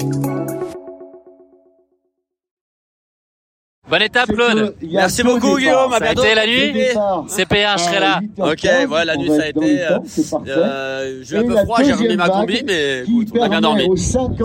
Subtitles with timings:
[0.00, 0.29] Thank you.
[3.90, 4.74] Bonne étape, Claude.
[4.88, 5.92] Merci beaucoup, Guillaume.
[5.92, 6.72] À Ça a été la nuit
[7.28, 8.20] CP1, je serai là.
[8.38, 9.82] Ok, ouais, la nuit, ça a été.
[9.82, 9.98] euh,
[10.46, 13.60] euh, J'ai eu un peu froid, j'ai remis ma combi, mais écoute, on a bien
[13.60, 13.88] dormi.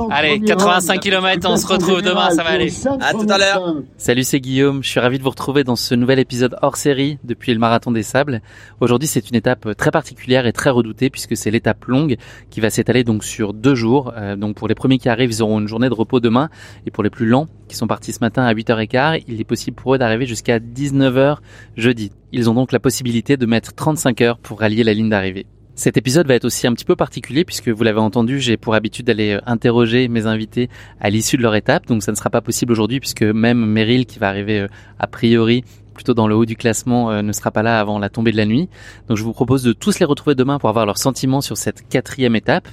[0.09, 2.73] Allez, 85 km, on se retrouve demain, ça va aller.
[2.99, 3.75] À tout à l'heure.
[3.97, 4.83] Salut, c'est Guillaume.
[4.83, 7.91] Je suis ravi de vous retrouver dans ce nouvel épisode hors série depuis le Marathon
[7.91, 8.41] des Sables.
[8.81, 12.15] Aujourd'hui, c'est une étape très particulière et très redoutée puisque c'est l'étape longue
[12.49, 14.11] qui va s'étaler donc sur deux jours.
[14.17, 16.49] Euh, donc pour les premiers qui arrivent, ils auront une journée de repos demain
[16.87, 19.75] et pour les plus lents qui sont partis ce matin à 8h15, il est possible
[19.75, 21.38] pour eux d'arriver jusqu'à 19h
[21.78, 22.11] jeudi.
[22.31, 25.45] Ils ont donc la possibilité de mettre 35 heures pour rallier la ligne d'arrivée.
[25.75, 28.75] Cet épisode va être aussi un petit peu particulier puisque vous l'avez entendu, j'ai pour
[28.75, 30.69] habitude d'aller euh, interroger mes invités
[31.02, 34.05] à l'issue de leur étape, donc ça ne sera pas possible aujourd'hui puisque même Meryl
[34.05, 34.67] qui va arriver euh,
[35.00, 38.09] a priori plutôt dans le haut du classement euh, ne sera pas là avant la
[38.09, 38.70] tombée de la nuit.
[39.09, 41.88] Donc je vous propose de tous les retrouver demain pour avoir leurs sentiments sur cette
[41.89, 42.70] quatrième étape.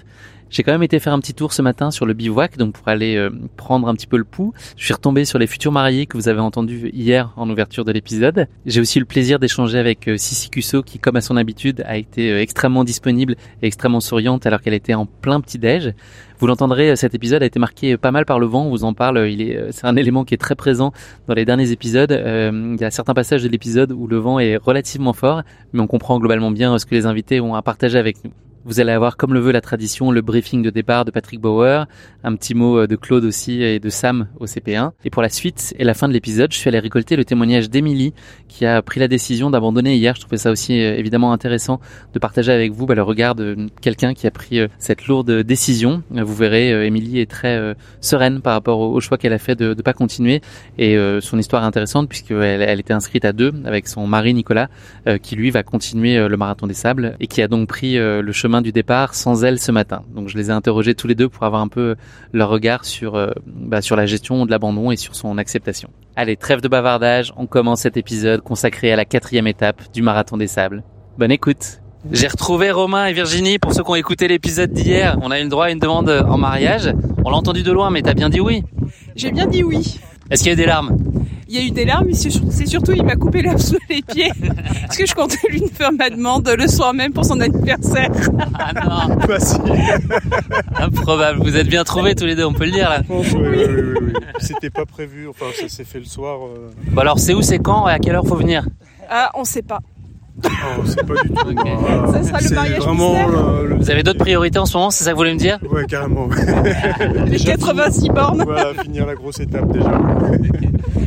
[0.53, 2.87] J'ai quand même été faire un petit tour ce matin sur le bivouac, donc pour
[2.87, 4.53] aller euh, prendre un petit peu le pouls.
[4.77, 7.91] Je suis retombé sur les futurs mariés que vous avez entendus hier en ouverture de
[7.91, 8.49] l'épisode.
[8.67, 11.83] J'ai aussi eu le plaisir d'échanger avec euh, Sissi Cusso qui, comme à son habitude,
[11.87, 15.95] a été euh, extrêmement disponible et extrêmement souriante alors qu'elle était en plein petit-déj.
[16.39, 18.67] Vous l'entendrez, euh, cet épisode a été marqué pas mal par le vent.
[18.67, 19.31] On vous en parle.
[19.31, 20.93] Il est, c'est un élément qui est très présent
[21.29, 22.13] dans les derniers épisodes.
[22.13, 25.87] Il y a certains passages de l'épisode où le vent est relativement fort, mais on
[25.87, 28.33] comprend globalement bien ce que les invités ont à partager avec nous.
[28.65, 31.87] Vous allez avoir, comme le veut la tradition, le briefing de départ de Patrick Bauer,
[32.23, 34.93] un petit mot euh, de Claude aussi et de Sam au CP1.
[35.05, 37.71] Et pour la suite et la fin de l'épisode, je suis allé récolter le témoignage
[37.71, 38.15] d'Émilie
[38.47, 40.15] qui a pris la décision d'abandonner hier.
[40.15, 41.81] Je trouvais ça aussi euh, évidemment intéressant
[42.15, 45.43] de partager avec vous bah, le regard de quelqu'un qui a pris euh, cette lourde
[45.43, 46.05] décision.
[46.13, 49.83] Vous verrez, Émilie est très sereine par rapport au, choix qu'elle a fait de ne
[49.83, 50.41] pas continuer
[50.79, 54.69] et son histoire est intéressante puisqu'elle elle était inscrite à deux avec son mari Nicolas
[55.23, 58.52] qui lui va continuer le marathon des sables et qui a donc pris le chemin
[58.61, 60.03] du départ sans elle ce matin.
[60.15, 61.97] Donc je les ai interrogés tous les deux pour avoir un peu
[62.33, 65.91] leur regard sur euh, bah, sur la gestion de l'abandon et sur son acceptation.
[66.17, 70.37] Allez, trêve de bavardage, on commence cet épisode consacré à la quatrième étape du marathon
[70.37, 70.83] des sables.
[71.19, 71.81] Bonne écoute.
[72.11, 75.17] J'ai retrouvé Romain et Virginie pour ceux qui ont écouté l'épisode d'hier.
[75.23, 76.93] On a eu le droit à une demande en mariage.
[77.25, 78.65] On l'a entendu de loin, mais t'as bien dit oui.
[79.15, 80.01] J'ai bien dit oui.
[80.29, 80.99] Est-ce qu'il y a eu des larmes?
[81.49, 83.59] Il y a eu des larmes, mais c'est sur- c'est surtout il m'a coupé l'herbe
[83.59, 84.31] sous les pieds
[84.87, 88.11] parce que je comptais lui faire ma demande le soir même pour son anniversaire.
[88.59, 89.57] Ah non, Bah si.
[90.77, 91.41] improbable.
[91.43, 93.01] Vous êtes bien trouvés tous les deux, on peut le dire là.
[93.09, 94.13] Oui, oui, oui, oui, oui.
[94.41, 96.39] C'était pas prévu, enfin ça s'est fait le soir.
[96.47, 96.71] euh.
[96.91, 98.65] Bon alors c'est où, c'est quand et à quelle heure faut venir?
[99.11, 99.79] Ah, on sait pas.
[100.45, 102.13] Oh, c'est pas du tout.
[102.13, 105.05] Ça sera le mariage vraiment euh, le- Vous avez d'autres priorités en ce moment, c'est
[105.05, 105.59] ça que vous voulez me dire?
[105.71, 106.29] Ouais, carrément.
[107.27, 108.43] Les 86 bornes.
[108.45, 109.91] voilà, finir la grosse étape déjà.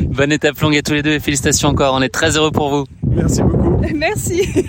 [0.10, 2.70] Bonne étape longue à tous les deux et félicitations encore, on est très heureux pour
[2.70, 2.84] vous.
[3.08, 3.82] Merci beaucoup.
[3.96, 4.66] Merci.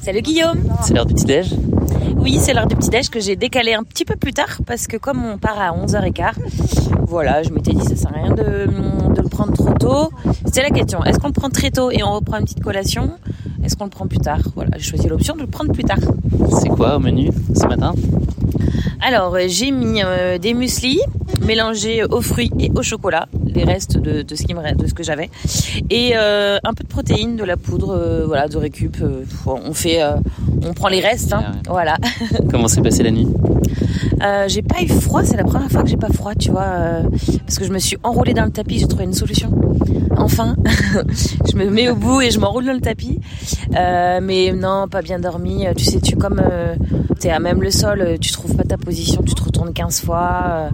[0.00, 1.54] Salut Guillaume C'est l'heure du petit-déj
[2.16, 4.96] Oui, c'est l'heure du petit-déj que j'ai décalé un petit peu plus tard parce que
[4.96, 6.32] comme on part à 11h15,
[7.06, 8.66] voilà, je m'étais dit ça sert à rien de,
[9.22, 10.10] de le prendre trop tôt.
[10.44, 13.12] C'était la question, est-ce qu'on le prend très tôt et on reprend une petite collation?
[13.64, 14.40] Est-ce qu'on le prend plus tard?
[14.56, 15.98] Voilà, j'ai choisi l'option de le prendre plus tard.
[16.60, 17.94] C'est quoi au menu ce matin?
[19.00, 21.00] Alors, j'ai mis euh, des muesli
[21.46, 24.86] mélangés aux fruits et au chocolat, les restes de, de ce qui me reste, de
[24.86, 25.30] ce que j'avais,
[25.90, 28.96] et euh, un peu de protéines, de la poudre, euh, voilà, de récup.
[29.02, 30.00] euh, on fait,
[30.64, 31.96] on prend les restes, hein, voilà.
[32.50, 33.28] Comment s'est passée la nuit?
[34.46, 37.02] J'ai pas eu froid, c'est la première fois que j'ai pas froid, tu vois,
[37.44, 39.50] parce que je me suis enroulée dans le tapis, j'ai trouvé une solution.
[40.16, 40.54] Enfin,
[41.50, 43.18] je me mets au bout et je m'enroule dans le tapis.
[43.72, 45.66] Mais non, pas bien dormi.
[45.76, 46.40] Tu sais, tu comme
[47.18, 50.42] t'es à même le sol, tu trouves pas ta position, tu te retournes 15 fois,
[50.46, 50.70] euh,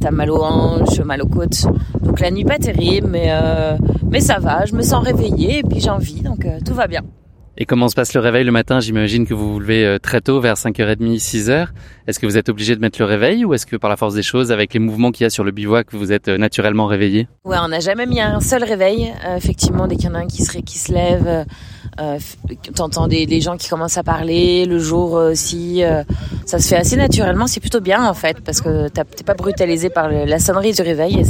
[0.00, 1.66] t'as mal aux hanches, mal aux côtes.
[2.02, 3.76] Donc la nuit pas terrible, mais euh,
[4.10, 4.64] mais ça va.
[4.64, 7.02] Je me sens réveillée et puis j'ai envie, donc euh, tout va bien.
[7.60, 8.78] Et comment se passe le réveil le matin?
[8.78, 11.66] J'imagine que vous vous levez très tôt, vers 5h30, 6h.
[12.06, 14.14] Est-ce que vous êtes obligé de mettre le réveil ou est-ce que par la force
[14.14, 17.26] des choses, avec les mouvements qu'il y a sur le bivouac, vous êtes naturellement réveillé
[17.44, 19.12] Ouais, on n'a jamais mis un seul réveil.
[19.26, 21.46] Euh, effectivement, dès qu'il y en a un qui se, qui se lève,
[22.00, 22.18] euh,
[22.74, 25.82] t'entends des, des, gens qui commencent à parler, le jour aussi.
[26.46, 27.46] ça se fait assez naturellement.
[27.46, 31.24] C'est plutôt bien en fait parce que t'es pas brutalisé par la sonnerie du réveil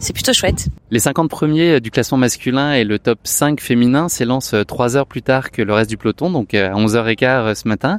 [0.00, 0.68] c'est plutôt chouette.
[0.90, 5.22] Les 50 premiers du classement masculin et le top 5 féminin s'élancent 3 heures plus
[5.22, 7.98] tard que le reste du peloton, donc à 11h15 ce matin.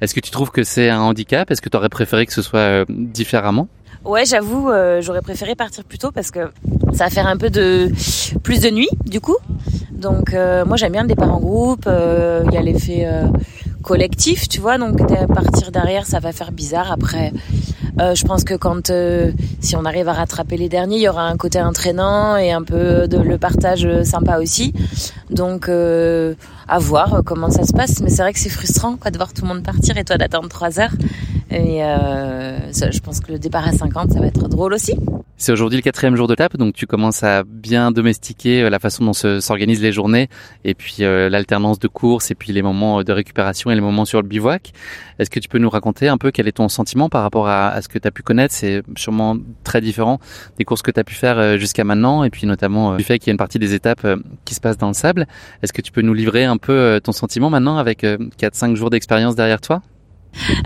[0.00, 1.50] Est-ce que tu trouves que c'est un handicap?
[1.50, 3.68] Est-ce que tu aurais préféré que ce soit euh, différemment?
[4.04, 6.50] Ouais, j'avoue, euh, j'aurais préféré partir plus tôt parce que
[6.92, 7.90] ça va faire un peu de
[8.42, 9.36] plus de nuit du coup.
[9.92, 13.06] Donc euh, moi j'aime bien le départ en groupe, il y a l'effet
[13.82, 14.78] collectif, tu vois.
[14.78, 14.98] Donc
[15.28, 16.92] partir derrière, ça va faire bizarre.
[16.92, 17.32] Après,
[18.00, 21.08] euh, je pense que quand euh, si on arrive à rattraper les derniers, il y
[21.08, 24.72] aura un côté entraînant et un peu de le partage sympa aussi.
[25.30, 26.34] Donc euh,
[26.68, 28.00] à voir comment ça se passe.
[28.00, 30.16] Mais c'est vrai que c'est frustrant quoi de voir tout le monde partir et toi
[30.16, 30.94] d'attendre 3 heures.
[31.50, 31.80] Et
[32.72, 34.94] ça, je pense que le départ à 50, ça va être drôle aussi.
[35.36, 39.06] C'est aujourd'hui le quatrième jour de tape, donc tu commences à bien domestiquer la façon
[39.06, 40.28] dont s'organisent les journées,
[40.64, 44.20] et puis l'alternance de courses, et puis les moments de récupération et les moments sur
[44.20, 44.72] le bivouac.
[45.18, 47.68] Est-ce que tu peux nous raconter un peu quel est ton sentiment par rapport à,
[47.68, 48.54] à ce que tu as pu connaître?
[48.54, 50.20] C'est sûrement très différent
[50.58, 53.28] des courses que tu as pu faire jusqu'à maintenant, et puis notamment du fait qu'il
[53.28, 54.06] y a une partie des étapes
[54.44, 55.26] qui se passent dans le sable.
[55.62, 59.36] Est-ce que tu peux nous livrer un peu ton sentiment maintenant avec 4-5 jours d'expérience
[59.36, 59.80] derrière toi?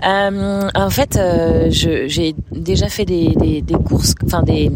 [0.05, 4.71] Euh, en fait, euh, j'ai déjà fait des, des, des courses, enfin des,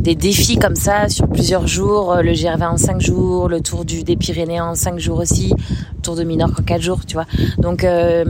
[0.00, 4.02] des défis comme ça sur plusieurs jours, le GRV en 5 jours, le tour du,
[4.02, 5.52] des Pyrénées en 5 jours aussi,
[5.96, 7.26] le tour de Minorque en 4 jours, tu vois.
[7.58, 8.24] Donc euh,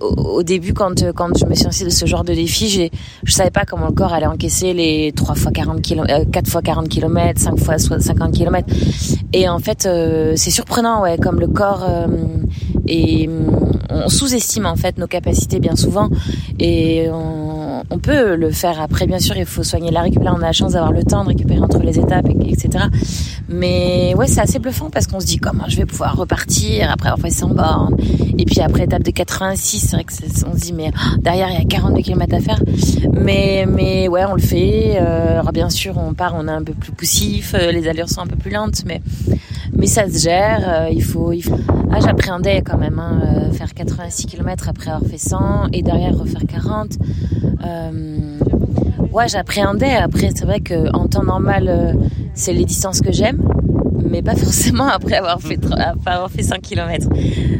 [0.00, 2.90] au, début quand quand je me suis lancée de ce genre de défi,
[3.24, 6.62] je savais pas comment le corps allait encaisser les 3 fois 40 km, 4 fois
[6.62, 8.66] 40 km, 5 fois 50 km.
[9.32, 12.06] Et en fait, euh, c'est surprenant ouais, comme le corps euh,
[12.88, 13.28] et
[13.90, 16.08] on sous-estime en fait nos capacités bien souvent.
[16.58, 17.57] Et on,
[17.90, 20.52] on, peut le faire après bien sûr il faut soigner la récupération on a la
[20.52, 22.86] chance d'avoir le temps de récupérer entre les étapes etc
[23.48, 27.08] mais ouais c'est assez bluffant parce qu'on se dit comment je vais pouvoir repartir après
[27.08, 27.96] avoir fait 100 bornes?
[28.38, 30.12] Et puis après étape de 86 c'est vrai que
[30.46, 32.62] on se dit mais oh, derrière il y a 42 km à faire
[33.12, 36.62] mais mais ouais on le fait euh, alors bien sûr on part on est un
[36.62, 39.00] peu plus poussif euh, les allures sont un peu plus lentes mais
[39.78, 40.64] mais ça se gère.
[40.68, 41.32] Euh, il faut.
[41.92, 46.42] Ah, j'appréhendais quand même hein, faire 86 km après avoir fait 100 et derrière refaire
[46.46, 46.98] 40.
[47.64, 48.38] Euh...
[49.12, 49.96] Ouais, j'appréhendais.
[49.96, 51.92] Après, c'est vrai que en temps normal, euh,
[52.34, 53.42] c'est les distances que j'aime
[54.10, 57.08] mais pas forcément après avoir fait, après avoir fait 5 km.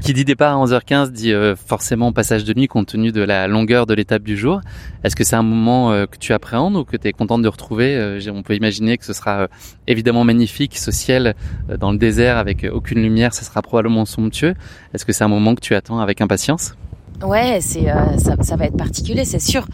[0.01, 3.49] Qui dit départ à 11h15 dit euh, forcément passage de nuit compte tenu de la
[3.49, 4.63] longueur de l'étape du jour.
[5.05, 7.49] Est-ce que c'est un moment euh, que tu appréhendes ou que tu es contente de
[7.49, 9.49] retrouver On peut imaginer que ce sera
[9.87, 11.35] évidemment magnifique, ce ciel
[11.79, 14.55] dans le désert avec aucune lumière, ce sera probablement somptueux.
[14.95, 16.77] Est-ce que c'est un moment que tu attends avec impatience?
[17.25, 19.67] Ouais, c'est euh, ça, ça, va être particulier, c'est sûr.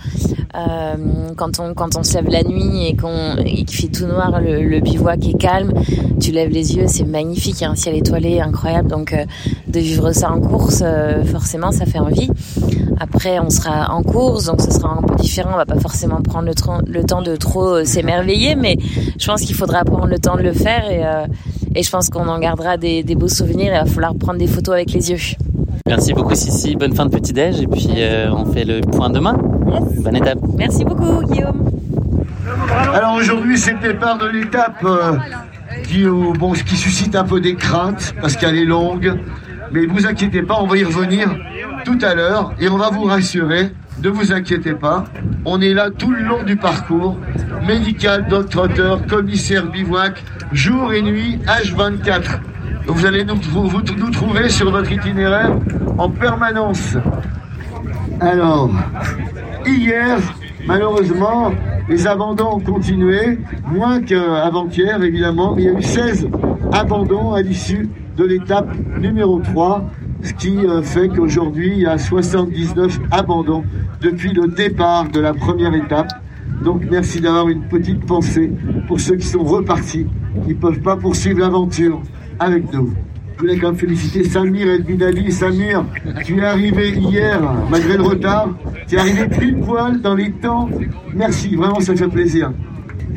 [0.57, 0.97] Euh,
[1.37, 4.41] quand on quand on se lève la nuit et qu'on et qu'il fait tout noir,
[4.41, 5.73] le, le, bivouac est calme,
[6.21, 8.89] tu lèves les yeux, c'est magnifique, il y a un ciel étoilé incroyable.
[8.89, 9.25] Donc euh,
[9.67, 12.31] de vivre ça en course, euh, forcément, ça fait envie.
[12.99, 15.51] Après, on sera en course, donc ce sera un peu différent.
[15.53, 18.79] On va pas forcément prendre le, le temps de trop euh, s'émerveiller, mais
[19.19, 21.05] je pense qu'il faudra prendre le temps de le faire et
[21.77, 23.73] et je pense qu'on en gardera des, des beaux souvenirs.
[23.75, 25.19] Il va falloir prendre des photos avec les yeux.
[25.87, 29.11] Merci beaucoup Sissi, bonne fin de petit déj et puis euh, on fait le point
[29.11, 29.37] demain.
[29.67, 30.03] Yes.
[30.03, 30.39] Bonne étape.
[30.57, 31.71] Merci beaucoup Guillaume.
[32.93, 35.17] Alors aujourd'hui c'est le départ de l'étape euh,
[35.85, 39.19] qui, euh, bon, qui suscite un peu des craintes parce qu'elle est longue.
[39.73, 41.29] Mais vous inquiétez pas, on va y revenir
[41.85, 43.73] tout à l'heure et on va vous rassurer.
[44.03, 45.05] Ne vous inquiétez pas,
[45.45, 47.17] on est là tout le long du parcours.
[47.67, 52.41] Médical, docteur, commissaire bivouac, jour et nuit, H24.
[52.87, 55.57] Vous allez nous, vous, nous trouver sur votre itinéraire
[55.97, 56.97] en permanence.
[58.21, 58.71] Alors,
[59.67, 60.19] hier,
[60.67, 61.53] malheureusement,
[61.89, 65.55] les abandons ont continué, moins qu'avant-hier évidemment.
[65.57, 66.29] Il y a eu 16
[66.73, 69.85] abandons à l'issue de l'étape numéro 3,
[70.23, 73.65] ce qui euh, fait qu'aujourd'hui il y a 79 abandons
[74.01, 76.09] depuis le départ de la première étape.
[76.63, 78.51] Donc merci d'avoir une petite pensée
[78.87, 80.07] pour ceux qui sont repartis,
[80.47, 82.01] qui ne peuvent pas poursuivre l'aventure
[82.39, 82.93] avec nous.
[83.37, 85.33] Je voulais quand même féliciter Samir El Bidali.
[85.33, 85.85] Samir,
[86.25, 88.51] tu es arrivé hier, malgré le retard.
[88.87, 90.69] Tu es arrivé pile poil dans les temps.
[91.13, 92.53] Merci, vraiment, ça fait plaisir.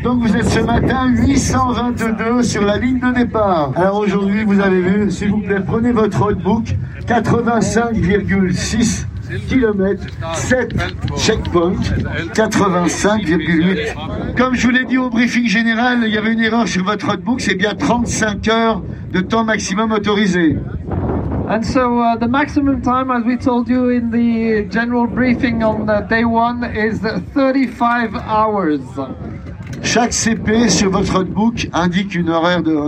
[0.03, 3.71] Donc vous êtes ce matin 822 sur la ligne de départ.
[3.75, 6.75] Alors aujourd'hui, vous avez vu, s'il vous plaît, prenez votre roadbook,
[7.07, 9.05] 85,6
[9.50, 9.98] km,
[10.34, 10.74] 7
[11.17, 11.93] checkpoints,
[12.34, 14.36] 85,8.
[14.36, 17.07] Comme je vous l'ai dit au briefing général, il y avait une erreur sur votre
[17.07, 18.81] roadbook, c'est bien 35 heures
[19.12, 20.57] de temps maximum autorisé.
[21.50, 25.89] And so uh, the maximum time, as we told you in the general briefing on
[25.89, 28.81] uh, day one, is 35 hours.
[29.89, 32.27] Chaque CP sur votre notebook indique un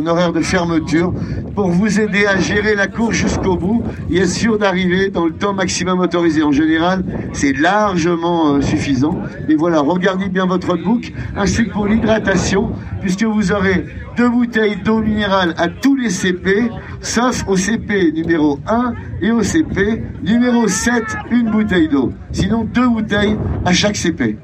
[0.06, 1.13] horaire de fermeture
[1.56, 5.32] pour vous aider à gérer la course jusqu'au bout et être sûr d'arriver dans le
[5.32, 6.44] temps maximum autorisé.
[6.44, 9.18] En général, c'est largement euh, suffisant.
[9.48, 13.86] Mais voilà, regardez bien votre notebook, ainsi que pour l'hydratation, puisque vous aurez
[14.18, 19.41] deux bouteilles d'eau minérale à tous les CP, sauf au CP numéro 1 et au
[19.41, 21.01] CP numéro 7,
[21.32, 22.12] une bouteille d'eau.
[22.34, 24.38] Sinon, deux bouteilles à chaque CP.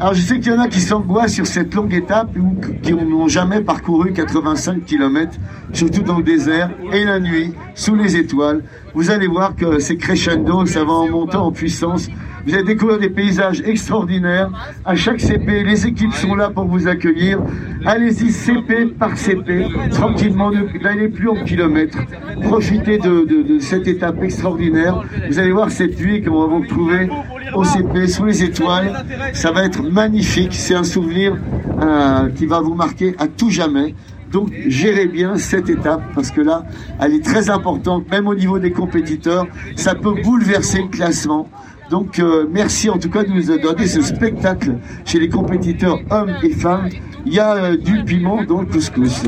[0.00, 2.92] Alors je sais qu'il y en a qui s'angoissent sur cette longue étape ou qui
[2.92, 5.36] n'ont jamais parcouru 85 km,
[5.72, 8.62] surtout dans le désert et la nuit, sous les étoiles.
[8.94, 12.08] Vous allez voir que c'est crescendo, ça va en montant en puissance.
[12.46, 14.50] Vous allez découvrir des paysages extraordinaires.
[14.84, 17.40] À chaque CP, les équipes sont là pour vous accueillir.
[17.84, 20.50] Allez-y CP par CP, tranquillement,
[20.82, 21.98] n'allez plus en kilomètres.
[22.42, 25.02] Profitez de, de, de, cette étape extraordinaire.
[25.28, 27.08] Vous allez voir cette nuit qu'on va vous retrouver
[27.54, 29.04] au CP, sous les étoiles.
[29.32, 30.54] Ça va être magnifique.
[30.54, 31.36] C'est un souvenir
[31.80, 33.94] euh, qui va vous marquer à tout jamais.
[34.32, 36.64] Donc gérez bien cette étape parce que là,
[37.00, 39.46] elle est très importante, même au niveau des compétiteurs.
[39.76, 41.48] Ça peut bouleverser le classement.
[41.90, 46.34] Donc euh, merci en tout cas de nous donner ce spectacle chez les compétiteurs hommes
[46.42, 46.88] et femmes.
[47.24, 49.22] Il y a euh, du piment dans le couscous.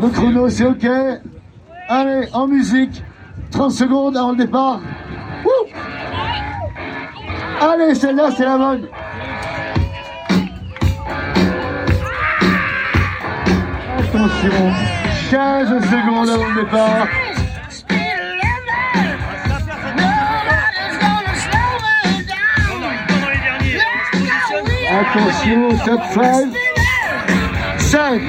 [0.00, 0.86] Le chrono c'est ok.
[1.88, 3.02] Allez, en musique.
[3.50, 4.80] 30 secondes avant le départ.
[7.60, 8.86] Allez, celle-là c'est la bonne.
[13.98, 14.72] Attention,
[15.30, 17.27] 15 secondes avant le départ.
[24.98, 26.54] Attention, top 5.
[27.78, 28.20] 5,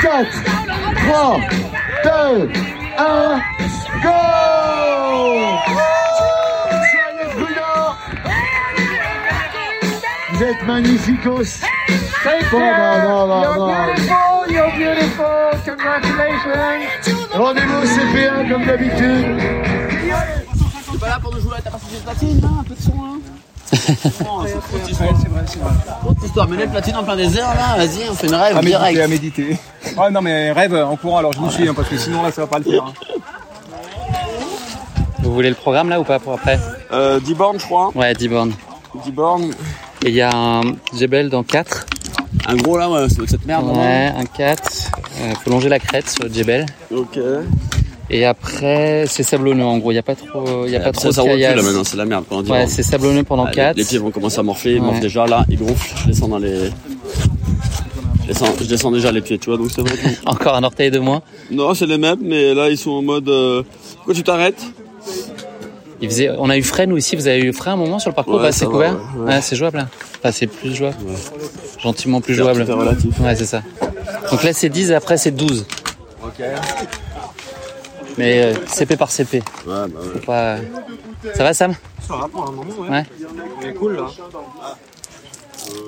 [0.00, 0.44] 4,
[1.04, 1.40] 3,
[2.02, 2.50] 2,
[2.96, 3.42] 1,
[4.02, 4.10] go
[10.32, 11.60] Vous êtes magnificos
[12.50, 12.64] bon, bon,
[13.28, 14.46] you're beautiful.
[14.48, 15.26] You're beautiful.
[15.66, 17.18] Congratulations.
[17.34, 19.36] Rendez-vous au CP1 comme d'habitude.
[20.90, 22.92] T'es pas là pour nous jouer à ta partie de platine, Un peu de son,
[22.92, 23.17] là
[24.24, 25.10] Non, c'est trop cette histoire.
[26.00, 26.48] Trop cette histoire.
[26.48, 29.00] Mener le platine en plein désert, là, vas-y, on fait une rêve À méditer, direct.
[29.00, 29.56] à méditer.
[29.96, 32.30] Ouais, non, mais rêve en courant, alors je vous suis, hein, parce que sinon là,
[32.32, 32.84] ça va pas le faire.
[32.84, 32.92] hein.
[35.20, 36.58] Vous voulez le programme là ou pas pour après
[36.92, 37.90] Euh, 10 bornes, je crois.
[37.94, 38.52] Ouais, 10 bornes.
[39.04, 39.50] 10 bornes.
[40.04, 40.62] Et il y a un
[40.94, 41.86] Jebel dans 4.
[42.46, 43.72] Un gros, là, ouais, c'est cette merde, là.
[43.82, 44.62] Ouais, un 4.
[45.20, 46.64] Euh, faut longer la crête sur le Jebel.
[46.94, 47.18] Ok.
[48.10, 49.90] Et après, c'est sablonneux en gros.
[49.90, 51.62] Il n'y a pas trop, il y a pas trop ça, de caillasse.
[51.62, 53.76] maintenant, c'est la merde pendant 10 Ouais, c'est sablonneux pendant Ah, les- 4.
[53.76, 54.86] Les, pieds vont commencer à morfler, ils Ouais.
[54.86, 55.94] morflent déjà, là, ils gonflent.
[56.02, 56.70] Je descends dans les...
[58.22, 60.08] Je descends, je descends déjà les pieds, tu vois, donc c'est vrai que...
[60.26, 61.20] Encore un orteil de moins.
[61.50, 63.28] Non, c'est les mêmes, mais là, ils sont en mode...
[63.28, 63.62] Euh...
[63.96, 64.62] Pourquoi tu t'arrêtes?
[66.00, 67.16] Il faisait, on a eu frein nous ici.
[67.16, 68.92] Vous avez eu frein un moment sur le parcours Ouais, bah, C'est couvert?
[69.16, 69.34] ouais, ouais.
[69.34, 69.78] Ouais, c'est jouable.
[69.78, 69.88] Là.
[70.20, 70.96] Enfin, c'est plus jouable.
[71.82, 72.62] Gentiment plus jouable.
[72.62, 73.18] relatif.
[73.20, 73.62] Ouais, c'est ça.
[74.30, 75.66] Donc là, c'est 10 et après, c'est 12.
[76.24, 76.44] Ok.
[78.18, 79.38] Mais euh, CP par CP.
[79.38, 80.08] Ouais, bah ouais.
[80.12, 80.56] Faut pas...
[81.34, 81.74] Ça va, Sam?
[82.06, 82.88] Ça va pour un moment, ouais.
[82.88, 83.04] Ouais.
[83.62, 84.06] C'est cool là.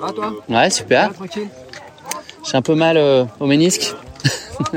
[0.03, 0.33] Ah, toi?
[0.49, 1.13] Ouais, super.
[1.13, 1.49] Tranquille?
[2.49, 3.93] J'ai un peu mal euh, au ménisque.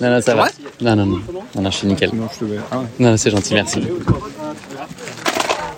[0.00, 0.48] non, non, ça va.
[0.80, 1.20] Non, non, non.
[1.54, 2.10] Non, non, je suis nickel.
[2.14, 2.46] Non, je.
[2.70, 2.86] Ah ouais.
[2.98, 3.82] Non, c'est gentil, merci.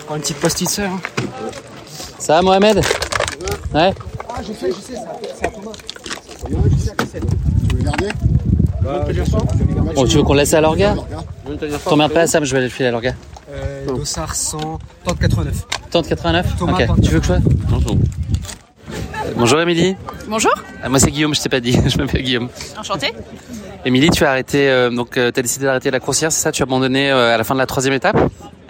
[0.05, 0.91] Prends une petite post-it sœur.
[2.19, 2.77] Ça va, Mohamed?
[3.73, 3.93] Ouais?
[4.29, 5.71] Ah, je sais, je sais, ça, ça a Thomas.
[9.95, 10.95] Bon, tu veux qu'on laisse à l'orga
[11.85, 13.13] T'emmerdes pas, Sam, je vais aller le filer à l'orga.
[13.51, 15.53] Euh, Dossard 100, tente 89.
[15.91, 16.85] Tente 89 Thomas, Ok.
[16.87, 17.97] tente Tu veux que je fasse Bonjour.
[19.35, 19.95] Bonjour, Émilie.
[20.27, 20.51] Bonjour,
[20.83, 21.77] Ah, moi, c'est Guillaume, je t'ai pas dit.
[21.87, 22.49] je m'appelle Guillaume.
[22.79, 23.13] enchanté.
[23.85, 26.51] Émilie, tu as arrêté, euh, donc, euh, t'as décidé d'arrêter la coursière, c'est ça?
[26.51, 28.17] Tu as abandonné euh, à la fin de la troisième étape?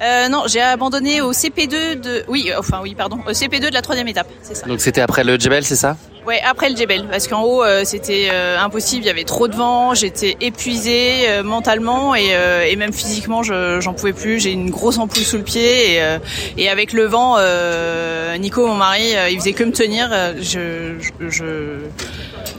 [0.01, 3.81] Euh, non, j'ai abandonné au CP2 de, oui, enfin oui, pardon, au CP2 de la
[3.81, 4.65] troisième étape, c'est ça.
[4.65, 5.97] Donc, c'était après le Djebel, c'est ça?
[6.25, 9.47] Ouais, après le Djebel, parce qu'en haut euh, c'était euh, impossible, il y avait trop
[9.47, 14.39] de vent, j'étais épuisée euh, mentalement et, euh, et même physiquement, je- j'en pouvais plus.
[14.39, 16.19] J'ai une grosse ampoule sous le pied et, euh,
[16.57, 20.09] et avec le vent, euh, Nico, mon mari, il faisait que me tenir.
[20.39, 21.79] Je, je, je,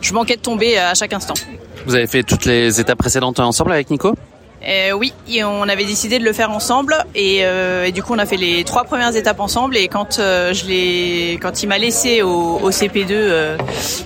[0.02, 1.34] je manquais de tomber à chaque instant.
[1.86, 4.14] Vous avez fait toutes les étapes précédentes ensemble avec Nico?
[4.66, 5.12] Euh, oui,
[5.42, 8.36] on avait décidé de le faire ensemble et, euh, et du coup on a fait
[8.36, 12.58] les trois premières étapes ensemble et quand euh, je l'ai, quand il m'a laissé au,
[12.62, 13.56] au CP2, euh,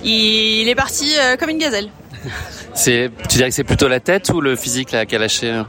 [0.03, 1.89] il, est parti comme une gazelle.
[2.73, 5.61] C'est, tu dirais que c'est plutôt la tête ou le physique là a lâché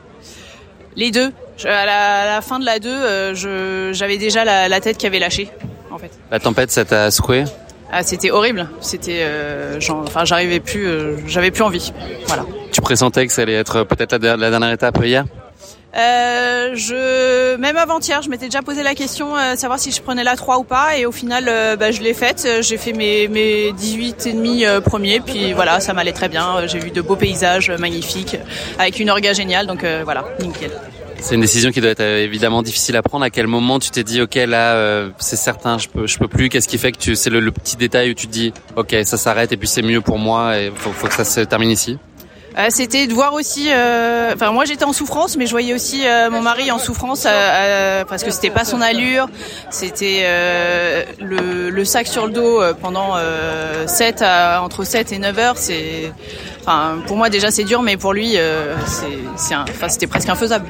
[0.97, 1.33] Les deux.
[1.57, 4.81] Je- à, la, à la fin de la 2, euh, je, j'avais déjà la, la
[4.81, 5.49] tête qui avait lâché
[5.91, 6.11] en fait.
[6.31, 7.45] La tempête, ça t'a secoué?
[7.93, 8.69] Ah, c'était horrible.
[8.81, 11.93] C'était, euh, enfin j'arrivais plus, euh, j'avais plus envie.
[12.27, 12.45] Voilà.
[12.73, 15.25] Tu pressentais que ça allait être peut-être la, der- la dernière étape hier?
[15.97, 20.25] Euh, je même avant-hier, je m'étais déjà posé la question euh, savoir si je prenais
[20.25, 23.29] la 3 ou pas et au final euh, bah, je l'ai faite, j'ai fait mes
[23.29, 27.01] mes 18 et demi euh, premiers puis voilà, ça m'allait très bien, j'ai vu de
[27.01, 28.37] beaux paysages magnifiques
[28.79, 30.71] avec une orga géniale donc euh, voilà, nickel.
[31.21, 33.25] C'est une décision qui doit être euh, évidemment difficile à prendre.
[33.25, 36.29] À quel moment tu t'es dit, ok, là, euh, c'est certain, je peux, je peux
[36.29, 36.49] plus.
[36.49, 39.17] Qu'est-ce qui fait que tu, c'est le, petit détail où tu te dis, ok, ça
[39.17, 41.99] s'arrête et puis c'est mieux pour moi et faut, faut que ça se termine ici?
[42.59, 43.69] Euh, c'était de voir aussi.
[43.71, 47.27] euh, Enfin, moi j'étais en souffrance, mais je voyais aussi euh, mon mari en souffrance
[47.27, 49.29] euh, euh, parce que c'était pas son allure.
[49.71, 50.25] C'était
[51.21, 55.59] le, le sac sur le dos pendant euh, 7 à, entre 7 et 9 heures.
[55.59, 56.11] C'est,
[56.63, 58.37] enfin, pour moi déjà c'est dur, mais pour lui
[58.87, 60.67] c'est, c'est, un- enfin, c'était presque infaisable.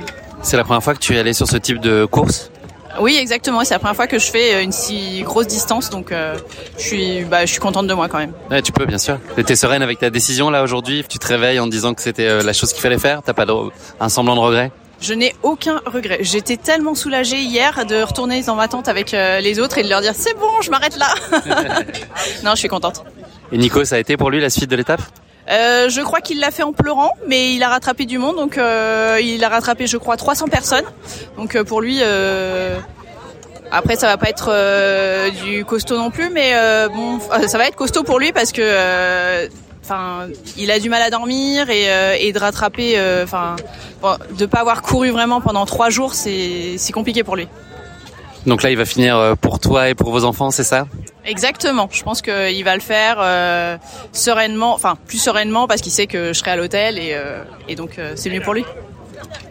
[0.46, 2.52] C'est la première fois que tu es allé sur ce type de course.
[3.00, 3.64] Oui, exactement.
[3.64, 6.36] C'est la première fois que je fais une si grosse distance, donc euh,
[6.78, 8.32] je suis, bah, je suis contente de moi quand même.
[8.48, 9.18] Ouais, tu peux, bien sûr.
[9.44, 11.04] T'es sereine avec ta décision là aujourd'hui.
[11.08, 13.22] Tu te réveilles en disant que c'était euh, la chose qu'il fallait faire.
[13.24, 13.52] T'as pas de,
[13.98, 14.70] un semblant de regret.
[15.00, 16.18] Je n'ai aucun regret.
[16.20, 19.88] J'étais tellement soulagée hier de retourner dans ma tente avec euh, les autres et de
[19.88, 21.08] leur dire c'est bon, je m'arrête là.
[22.44, 23.02] non, je suis contente.
[23.50, 25.02] Et Nico, ça a été pour lui la suite de l'étape
[25.48, 28.58] Euh, je crois qu'il l'a fait en pleurant, mais il a rattrapé du monde, donc
[28.58, 30.84] euh, il a rattrapé, je crois, 300 personnes.
[31.36, 32.78] Donc euh, pour lui, euh,
[33.70, 36.52] après ça va pas être euh, du costaud non plus, mais
[36.88, 39.48] bon, ça va être costaud pour lui parce que,
[39.84, 40.26] enfin,
[40.56, 43.54] il a du mal à dormir et, et de rattraper, enfin,
[44.02, 47.46] bon, de pas avoir couru vraiment pendant trois jours, c'est compliqué pour lui.
[48.46, 50.86] Donc là, il va finir euh, pour toi et pour vos enfants, c'est ça?
[51.24, 51.88] Exactement.
[51.90, 53.76] Je pense qu'il va le faire euh,
[54.12, 57.42] sereinement, enfin plus sereinement parce qu'il sait que je serai à l'hôtel et, euh,
[57.76, 58.64] donc c'est mieux pour lui.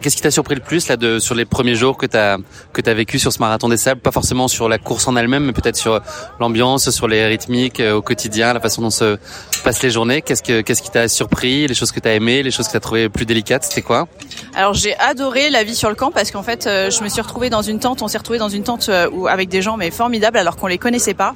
[0.00, 2.38] Qu'est-ce qui t'a surpris le plus là de sur les premiers jours que t'as
[2.72, 4.00] que t'as vécu sur ce marathon des sables?
[4.00, 6.00] Pas forcément sur la course en elle-même, mais peut-être sur
[6.38, 9.18] l'ambiance, sur les rythmiques euh, au quotidien, la façon dont se
[9.64, 10.22] passent les journées.
[10.22, 11.66] Qu'est-ce que qu'est-ce qui t'a surpris?
[11.66, 14.06] Les choses que t'as aimées, les choses que t'as trouvées plus délicates, c'était quoi?
[14.54, 17.20] Alors j'ai adoré la vie sur le camp parce qu'en fait euh, je me suis
[17.20, 19.76] retrouvée dans une tente, on s'est retrouvés dans une tente euh, où, avec des gens
[19.76, 21.32] mais formidables alors qu'on les connaissait pas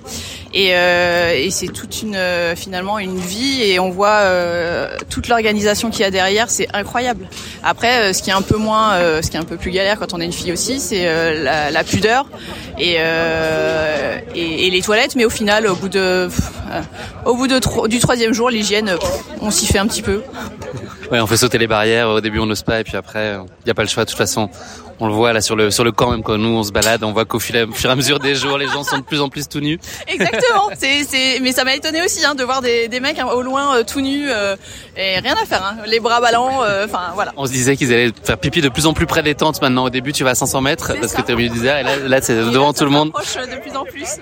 [0.52, 5.28] et, euh, et c'est toute une euh, finalement une vie et on voit euh, toute
[5.28, 7.29] l'organisation qu'il y a derrière, c'est incroyable.
[7.62, 9.70] Après euh, ce qui est un peu moins, euh, ce qui est un peu plus
[9.70, 12.27] galère quand on est une fille aussi, c'est euh, la, la pudeur
[12.79, 12.96] et,
[14.35, 16.51] et, et les toilettes, mais au final au bout de pff,
[17.25, 18.96] au bout de du troisième jour l'hygiène,
[19.40, 20.22] on s'y fait un petit peu.
[21.11, 22.09] Ouais, on fait sauter les barrières.
[22.09, 24.05] Au début, on n'ose pas, et puis après, il y a pas le choix.
[24.05, 24.48] De toute façon,
[25.01, 27.03] on le voit là sur le sur le camp même quand nous on se balade,
[27.03, 29.29] on voit qu'au fur et à mesure des jours, les gens sont de plus en
[29.29, 29.79] plus tout nus.
[30.09, 30.69] Exactement.
[30.79, 33.43] C'est, c'est, mais ça m'a étonné aussi hein, de voir des, des mecs hein, au
[33.43, 34.57] loin euh, tout nus euh,
[34.97, 36.63] et rien à faire, hein, les bras ballants.
[36.63, 37.33] euh, Enfin voilà.
[37.37, 39.85] On se disait qu'ils allaient faire pipi de plus en plus près des tentes maintenant.
[39.85, 41.79] Au début, tu vas à 500 mètres parce que tu es au milieu du désert,
[41.79, 43.11] et là, là c'est devant tout le monde.
[43.11, 44.19] De plus en plus.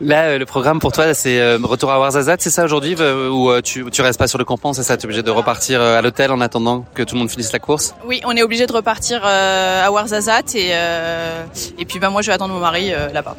[0.00, 2.96] Là, euh, le programme pour toi, c'est retour à Ouarzazate, c'est ça aujourd'hui,
[3.30, 5.80] ou tu tu restes pas sur le campement, c'est ça Tu es obligé de repartir
[5.80, 7.94] à l'hôtel en attendant que tout le monde finisse la course?
[8.06, 11.44] Oui, on est obligé de repartir à Ouarzazate et euh,
[11.78, 13.36] et puis bah moi je vais attendre mon mari euh, là-bas.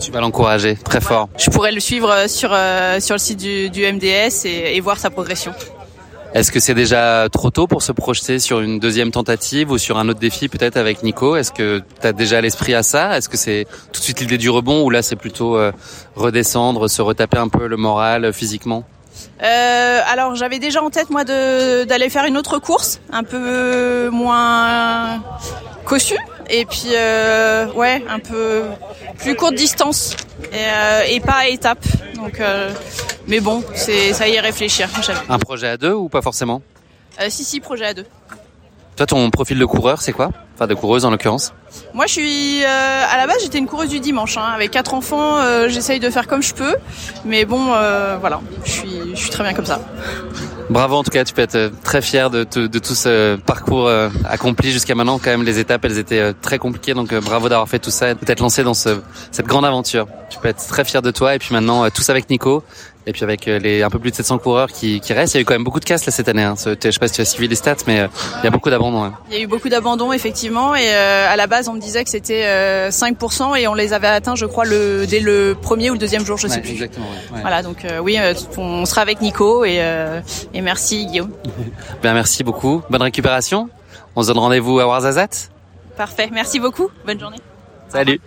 [0.00, 1.28] Tu vas l'encourager très fort.
[1.38, 2.50] Je pourrais le suivre euh, sur
[3.00, 5.52] sur le site du, du MDS et, et voir sa progression.
[6.34, 9.98] Est-ce que c'est déjà trop tôt pour se projeter sur une deuxième tentative ou sur
[9.98, 11.36] un autre défi peut-être avec Nico?
[11.36, 13.16] Est-ce que tu as déjà l'esprit à ça?
[13.16, 15.70] Est-ce que c'est tout de suite l'idée du rebond ou là c'est plutôt euh,
[16.16, 18.82] redescendre, se retaper un peu le moral physiquement?
[19.44, 25.22] Euh, alors j'avais déjà en tête moi d'aller faire une autre course, un peu moins
[25.94, 26.18] cossue
[26.50, 28.64] et puis euh, ouais un peu
[29.18, 30.16] plus courte distance
[30.52, 31.84] et, euh, et pas à étape.
[32.16, 32.72] Donc euh,
[33.28, 34.88] mais bon c'est ça y est réfléchir.
[35.28, 36.62] Un projet à deux ou pas forcément?
[37.28, 38.06] Si si projet à deux.
[38.96, 40.30] Toi ton profil de coureur c'est quoi?
[40.56, 41.54] Enfin de coureuse en l'occurrence
[41.92, 44.50] Moi je suis à la base j'étais une coureuse du dimanche hein.
[44.52, 46.74] avec quatre enfants j'essaye de faire comme je peux
[47.24, 47.66] mais bon
[48.24, 49.80] voilà je suis je suis très bien comme ça.
[50.70, 54.08] Bravo en tout cas, tu peux être euh, très fier de, tout ce parcours euh,
[54.24, 55.18] accompli jusqu'à maintenant.
[55.18, 58.10] Quand même, les étapes, elles étaient euh, très compliquées, donc bravo d'avoir fait tout ça
[58.10, 59.00] et de t'être lancé dans ce,
[59.30, 60.06] cette grande aventure.
[60.30, 62.64] Tu peux être très fier de toi et puis maintenant tous avec Nico
[63.06, 65.34] et puis avec euh, les un peu plus de 700 coureurs qui, qui restent.
[65.34, 66.42] Il y a eu quand même beaucoup de casse là cette année.
[66.42, 66.54] Hein.
[66.56, 68.08] Je sais pas si tu as suivi les stats, mais euh,
[68.40, 69.02] il y a beaucoup d'abandon.
[69.04, 69.14] hein.
[69.30, 72.02] Il y a eu beaucoup d'abandons effectivement et euh, à la base on me disait
[72.04, 75.90] que c'était euh, 5% et on les avait atteints je crois le dès le premier
[75.90, 76.70] ou le deuxième jour je sais Ouais, plus.
[76.72, 77.06] exactement.
[77.06, 77.40] ouais, ouais.
[77.42, 80.20] Voilà donc euh, oui euh, on sera avec Nico et, euh,
[80.52, 81.30] et merci Guillaume.
[82.02, 82.82] Bien, merci beaucoup.
[82.90, 83.68] Bonne récupération.
[84.16, 85.50] On se donne rendez-vous à Ouarzazate.
[85.96, 87.38] Parfait merci beaucoup bonne journée.
[87.88, 88.20] Salut.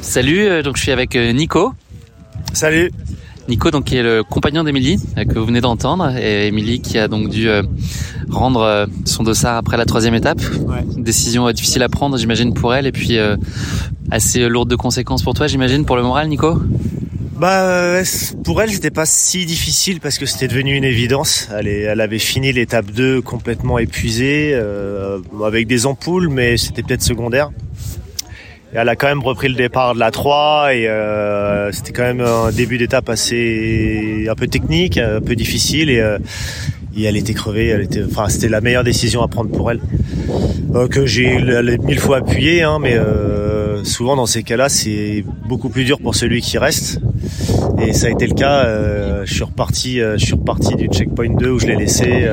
[0.00, 0.46] Salut.
[0.48, 1.72] euh, Donc je suis avec euh, Nico.
[2.52, 2.90] Salut.
[3.48, 6.98] Nico, donc qui est le compagnon d'Émilie euh, que vous venez d'entendre, et Émilie qui
[6.98, 7.62] a donc dû euh,
[8.30, 10.40] rendre euh, son dossard après la troisième étape.
[10.66, 10.84] Ouais.
[10.96, 13.18] Une décision difficile à prendre, j'imagine pour elle, et puis
[14.10, 16.58] assez lourde de conséquences pour toi, j'imagine pour le moral, Nico?
[17.38, 18.00] Bah
[18.44, 21.48] pour elle c'était pas si difficile parce que c'était devenu une évidence.
[21.54, 26.82] Elle, est, elle avait fini l'étape 2 complètement épuisée euh, avec des ampoules mais c'était
[26.82, 27.50] peut-être secondaire.
[28.78, 32.20] Elle a quand même repris le départ de la 3 et euh, c'était quand même
[32.20, 36.18] un début d'étape assez un peu technique, un peu difficile et, euh,
[37.02, 37.74] elle était crevée.
[38.06, 39.80] Enfin c'était la meilleure décision à prendre pour elle.
[40.74, 41.38] Euh, que j'ai
[41.84, 46.14] mille fois appuyé, hein, mais euh, souvent dans ces cas-là c'est beaucoup plus dur pour
[46.14, 47.00] celui qui reste.
[47.80, 48.66] Et ça a été le cas.
[49.24, 49.44] Je suis
[50.34, 52.28] reparti du checkpoint 2 où je l'ai laissé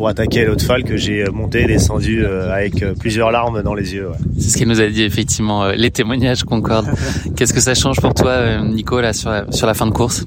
[0.00, 4.08] pour attaquer l'autre fall que j'ai monté et descendu avec plusieurs larmes dans les yeux.
[4.08, 4.16] Ouais.
[4.38, 5.68] C'est ce qu'elle nous a dit effectivement.
[5.72, 6.88] Les témoignages concordent.
[7.36, 10.24] Qu'est-ce que ça change pour toi, Nico, là sur la, sur la fin de course?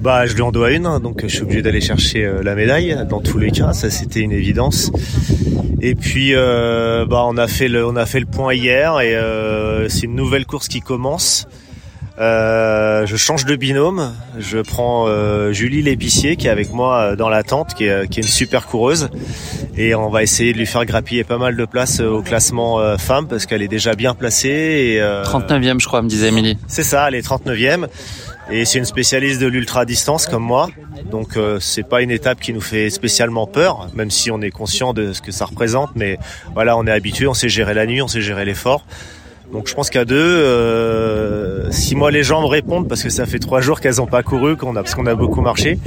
[0.00, 2.96] Bah, je lui en dois une, hein, donc je suis obligé d'aller chercher la médaille.
[3.10, 4.90] Dans tous les cas, ça c'était une évidence.
[5.84, 9.16] Et puis, euh, bah, on a fait le, on a fait le point hier et
[9.16, 11.48] euh, c'est une nouvelle course qui commence.
[12.18, 14.12] Euh, je change de binôme.
[14.38, 18.20] Je prends euh, Julie l'épicier qui est avec moi dans la tente, qui est, qui
[18.20, 19.08] est, une super coureuse,
[19.76, 22.96] et on va essayer de lui faire grappiller pas mal de place au classement euh,
[22.96, 24.48] femme parce qu'elle est déjà bien placée.
[24.48, 26.58] Et, 39e, je crois, me disait Émilie.
[26.66, 27.86] C'est ça, elle est 39e.
[28.50, 30.68] Et c'est une spécialiste de l'ultra distance comme moi.
[31.10, 34.50] Donc euh, c'est pas une étape qui nous fait spécialement peur, même si on est
[34.50, 35.90] conscient de ce que ça représente.
[35.94, 36.18] Mais
[36.54, 38.84] voilà, on est habitué, on sait gérer la nuit, on sait gérer l'effort.
[39.52, 43.26] Donc je pense qu'à deux, euh, si moi les gens me répondent parce que ça
[43.26, 45.78] fait trois jours qu'elles n'ont pas couru, qu'on a parce qu'on a beaucoup marché,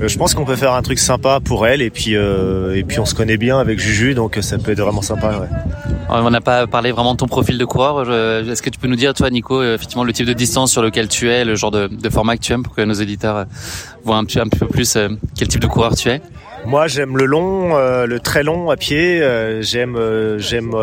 [0.00, 2.82] euh, je pense qu'on peut faire un truc sympa pour elles et puis euh, et
[2.82, 5.48] puis on se connaît bien avec Juju, donc ça peut être vraiment sympa.
[6.10, 8.10] On n'a pas parlé vraiment de ton profil de coureur.
[8.10, 11.06] Est-ce que tu peux nous dire, toi, Nico, effectivement, le type de distance sur lequel
[11.06, 13.44] tu es, le genre de, de format que tu aimes, pour que nos éditeurs
[14.04, 14.96] voient un petit, un peu plus
[15.36, 16.22] quel type de coureur tu es?
[16.66, 19.22] Moi, j'aime le long, euh, le très long à pied.
[19.22, 20.74] Euh, j'aime, euh, j'aime,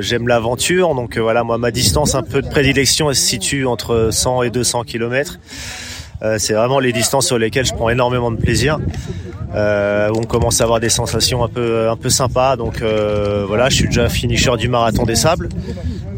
[0.00, 0.94] j'aime l'aventure.
[0.94, 4.50] Donc voilà, moi, ma distance un peu de prédilection, elle se situe entre 100 et
[4.50, 5.38] 200 km.
[6.38, 8.78] C'est vraiment les distances sur lesquelles je prends énormément de plaisir.
[9.54, 12.56] on commence à avoir des sensations un peu, un peu sympas.
[12.56, 12.82] Donc
[13.46, 15.48] voilà, je suis déjà finisher du marathon des sables.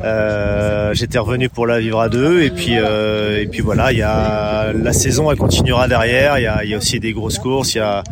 [0.03, 3.99] Euh, J'étais revenu pour la vivre à deux et puis euh, et puis voilà, il
[3.99, 6.39] y a la saison elle continuera derrière.
[6.39, 7.75] Il y a, aussi des grosses courses.
[7.75, 8.03] Il y a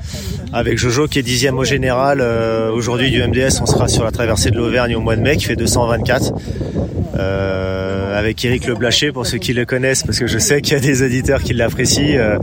[0.53, 4.11] avec Jojo qui est dixième au général euh, aujourd'hui du MDS, on sera sur la
[4.11, 6.33] traversée de l'Auvergne au mois de mai qui fait 224.
[7.19, 10.75] Euh, avec Eric Le Blaché pour ceux qui le connaissent parce que je sais qu'il
[10.75, 11.78] y a des auditeurs qui l'apprécient.
[11.81, 12.39] Euh,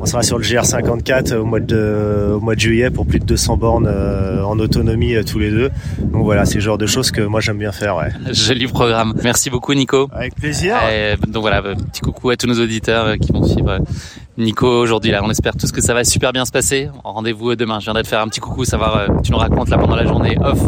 [0.00, 3.24] on sera sur le GR54 au mois de au mois de juillet pour plus de
[3.24, 5.70] 200 bornes euh, en autonomie tous les deux.
[5.98, 7.96] Donc voilà, c'est le genre de choses que moi j'aime bien faire.
[7.96, 8.10] Ouais.
[8.32, 9.14] Joli programme.
[9.24, 10.08] Merci beaucoup Nico.
[10.12, 10.76] Avec plaisir.
[10.92, 13.80] Et, donc voilà, petit coucou à tous nos auditeurs qui vont suivre
[14.38, 15.20] Nico aujourd'hui là.
[15.24, 16.90] On espère tous que ça va super bien se passer.
[17.04, 17.80] Rendez-vous demain.
[17.80, 20.36] Je viendrai te faire un petit coucou, savoir tu nous racontes là pendant la journée
[20.40, 20.60] off,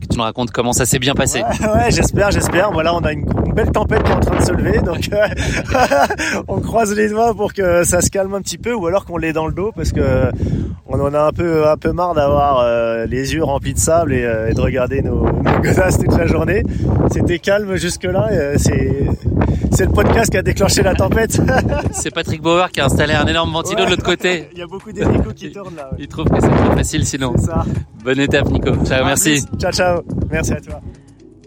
[0.00, 1.42] que tu nous racontes comment ça s'est bien passé.
[1.42, 2.70] Ouais, j'espère, j'espère.
[2.72, 5.08] Voilà, on a une, belle tempête qui est en train de se lever, donc
[6.48, 9.16] on croise les doigts pour que ça se calme un petit peu, ou alors qu'on
[9.16, 10.32] l'ait dans le dos parce que
[10.86, 14.12] on en a un peu un peu marre d'avoir euh, les yeux remplis de sable
[14.12, 16.64] et, euh, et de regarder nos, nos godasses toute la journée.
[17.12, 18.28] C'était calme jusque là.
[18.56, 19.06] c'est
[19.74, 21.40] c'est le podcast qui a déclenché la tempête.
[21.92, 23.86] c'est Patrick Bauer qui a installé un énorme ventilo ouais.
[23.86, 24.48] de l'autre côté.
[24.52, 24.90] Il y a beaucoup
[25.34, 25.90] qui tournent là.
[25.92, 25.98] Ouais.
[25.98, 27.36] Il trouve que c'est trop facile sinon.
[27.36, 27.64] Ça.
[28.04, 28.70] Bonne étape Nico.
[28.84, 29.44] Ciao, merci.
[29.58, 30.02] Ciao ciao.
[30.30, 30.80] Merci à toi.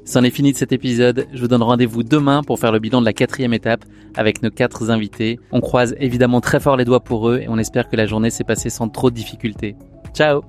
[0.06, 1.28] C'en est fini de cet épisode.
[1.34, 3.86] Je vous donne rendez-vous demain pour faire le bilan de la quatrième étape
[4.16, 5.40] avec nos quatre invités.
[5.52, 8.30] On croise évidemment très fort les doigts pour eux et on espère que la journée
[8.30, 9.76] s'est passée sans trop de difficultés.
[10.14, 10.44] Ciao